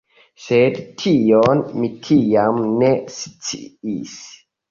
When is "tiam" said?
2.07-2.57